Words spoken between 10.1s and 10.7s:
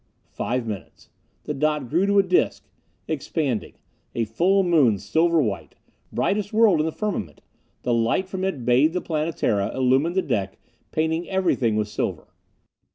the deck,